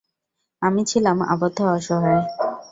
আমি 0.61 0.81
ছিলাম 0.85 1.17
আবদ্ধ, 1.33 1.59
অসহায়। 1.71 2.23